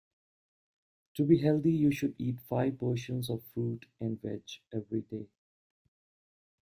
[1.13, 4.41] To be healthy you should eat five portions of fruit and veg
[4.73, 5.27] every day